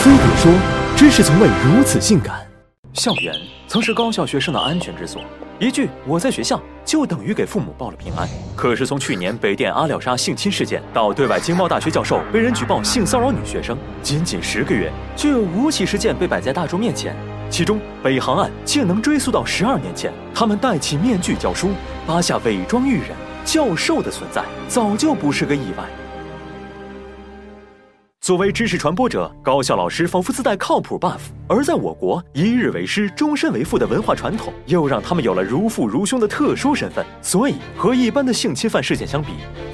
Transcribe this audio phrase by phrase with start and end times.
[0.00, 0.50] 飞碟说
[0.96, 2.40] ：“知识从未如此性感。”
[2.94, 3.34] 校园
[3.68, 5.20] 曾是高校学生的安全之所，
[5.58, 8.26] 一句“我在学校”就等于给父母报了平安。
[8.56, 17.14] 可是从去年北电阿廖沙性侵事件到对外经贸大学教授被人举报性骚扰女学生，仅仅十个月，就有五起事件被摆在大众面前。
[17.50, 21.72] 其中北航案竟能追溯到十二年前，他们戴起面具教书，
[22.06, 23.10] 扒下伪装育人
[23.44, 25.84] 教授的存在，早就不是个意外。
[28.20, 31.20] 作为知识传播者，高校老师仿佛自带靠谱 buff。
[31.48, 37.04] 而在我国，一日为师，终身为父的文化传统，又让他们有了如父如兄的特殊身份。
[37.22, 39.28] 所以，和一般的性侵犯事件相比，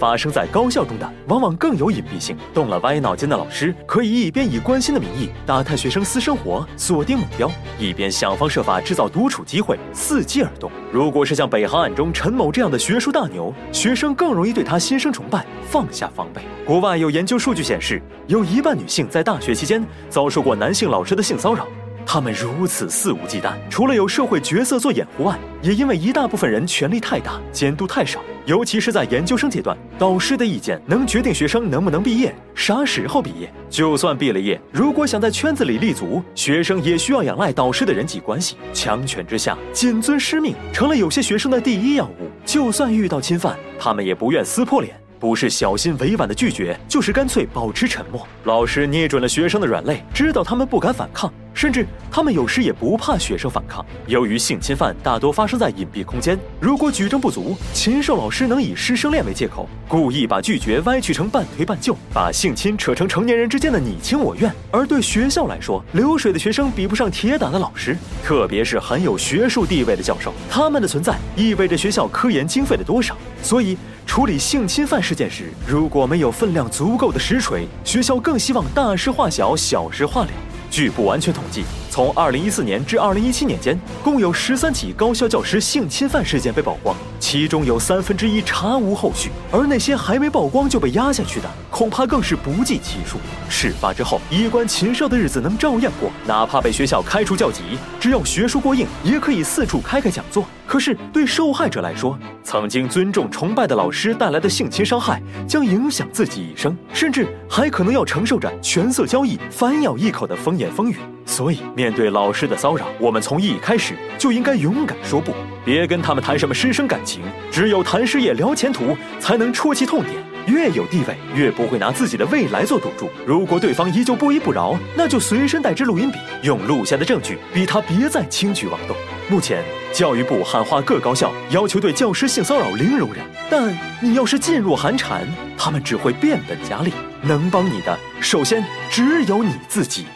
[0.00, 2.34] 发生在高校中的往往更有隐蔽性。
[2.54, 10.72] 动了歪脑筋的老师，可以一边以关心的名义打探学生私生活，锁定目标，一边想方设法制造独处机会，伺机而动。
[10.90, 16.40] 如果是像北航案中陈某这样的学术大牛，学生更容易对他心生崇拜，放下防备。
[16.66, 21.66] 国外有研究数据显示，有一半女性在大学期间遭受过男性老师的性骚扰。
[22.06, 28.20] 他们如此肆无忌惮，除了有社会角色做掩护外，也因为一大部分人权力太大，监督太少。
[28.46, 33.52] 尤其是在研究生阶段，导师的意见能决定学生能不能毕业，啥时候毕业。
[33.68, 38.54] 就算毕了业，如果想在圈子里立足，学生也需要仰赖导师的人际关系。
[38.72, 42.30] 强权之下，谨遵师命成了有些学生的第一要务。
[42.44, 44.99] 就算遇到侵犯，他们也不愿撕破脸。
[45.20, 48.26] 不是小心委婉的拒绝，就是干脆保持沉默。
[48.44, 51.30] 老师捏准了学生的软肋，知道他们不敢反抗，
[51.60, 53.84] 甚至他们有时也不怕学生反抗。
[54.06, 64.50] 由于性侵犯大多发生在隐蔽空间，如果举证不足，禽兽老师能以师生恋为借口，故意把拒绝歪曲成半推半就，把性侵扯成成年人之间的你情我愿。
[64.70, 73.14] 而对学校来说，流水的学生比不上铁打的老师，特别是很有学术地位的教授，他们的存在意味着学校科研经费的多少。
[73.42, 73.76] 所以。
[74.06, 80.28] 处理性侵犯事件时，如果没有分量足够的实锤，学校更希望大事化小，小事化了。
[80.70, 81.64] 据不完全统计。
[81.90, 93.18] 从二零一四年至二零一七年间，共有十三起高校教师性侵犯事件被曝光，其中有三分之一查无后续，而那些还没曝光就被压下去的，恐怕更是不计其数。
[93.48, 97.62] 事发之后，衣冠禽兽的日子能照样过，哪怕被学校开除教籍，
[97.98, 100.44] 只要学术过硬，也可以四处开开讲座。
[100.70, 110.94] 可是对受害者来说，曾经尊重崇拜的老师带来的性侵伤害，将影响自己一生，甚至还可能要承受着权色交易、反咬一口的风言风语。
[111.26, 115.32] 所以，面对老师的骚扰，我们从一开始就应该勇敢说不，
[115.64, 117.20] 别跟他们谈什么师生感情。
[117.50, 120.14] 只有谈事业、聊前途，才能戳其痛点。
[120.46, 123.10] 越有地位，越不会拿自己的未来做赌注。
[123.26, 128.96] 如果对方依旧不依不饶，那就随身带支录音笔，用录下的证据逼他别再轻举妄动。
[129.30, 129.62] 目前，
[129.92, 133.24] 教育部喊话各高校，要求对教师性骚扰零容忍。
[133.48, 135.24] 但你要是噤若寒蝉，
[135.56, 136.92] 他们只会变本加厉。
[137.22, 140.06] 能帮你的，首先只有你自己。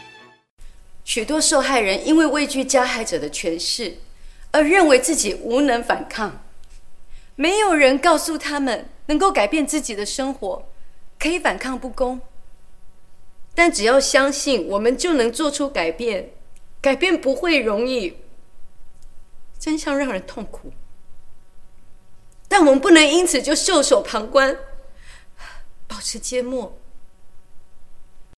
[1.05, 3.99] 许多受害人因为畏惧加害者的权势，
[4.51, 6.41] 而认为自己无能反抗。
[7.37, 10.67] 没有人告诉他们能够改变自己的生活，
[11.17, 12.19] 可以反抗不公。
[13.53, 16.31] 但只要相信，我们就能做出改变。
[16.81, 18.13] 改变不会容易，
[19.65, 20.71] 真相让人痛苦。
[22.47, 24.55] 但我们不能因此就袖手旁观，
[25.87, 26.77] 保持缄默。